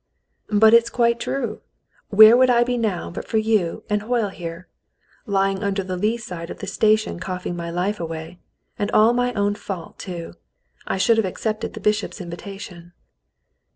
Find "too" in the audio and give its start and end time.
9.99-10.33